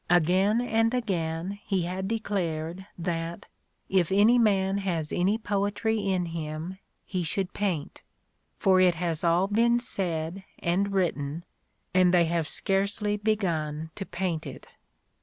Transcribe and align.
Again 0.09 0.61
and 0.61 0.95
again 0.95 1.59
he 1.63 1.83
had 1.83 2.07
declared 2.07 2.87
that 2.97 3.45
*'if 3.87 4.11
any 4.11 4.39
man 4.39 4.79
has 4.79 5.13
any 5.13 5.37
poetry 5.37 5.99
in 5.99 6.25
him, 6.25 6.79
he 7.05 7.21
should 7.21 7.53
paint: 7.53 8.01
for 8.57 8.79
it 8.81 8.95
has 8.95 9.23
all 9.23 9.45
been 9.47 9.79
said 9.79 10.43
and 10.57 10.91
written, 10.91 11.45
and 11.93 12.11
they 12.11 12.25
have 12.25 12.49
scarcely 12.49 13.15
begun 13.15 13.91
to 13.93 14.03
paint 14.07 14.47
it." 14.47 14.65